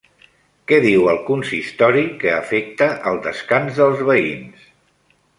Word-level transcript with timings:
Què 0.69 0.77
diu 0.85 1.03
el 1.09 1.19
consistori 1.25 2.01
que 2.23 2.31
afecta 2.37 2.87
el 3.11 3.19
descans 3.27 3.77
dels 3.81 4.01
veïns? 4.09 4.65